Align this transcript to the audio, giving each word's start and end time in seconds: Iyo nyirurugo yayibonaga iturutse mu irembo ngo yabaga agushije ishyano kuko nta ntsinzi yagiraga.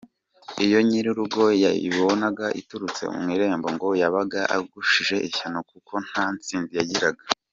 Iyo 0.65 0.77
nyirurugo 0.87 1.41
yayibonaga 1.63 2.45
iturutse 2.61 3.03
mu 3.15 3.23
irembo 3.35 3.67
ngo 3.75 3.87
yabaga 4.01 4.41
agushije 4.57 5.15
ishyano 5.27 5.59
kuko 5.71 5.93
nta 6.07 6.25
ntsinzi 6.35 6.73
yagiraga. 6.79 7.23